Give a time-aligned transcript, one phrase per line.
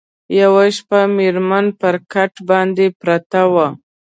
[0.39, 3.67] یوه شپه مېرمن پر کټ باندي پرته وه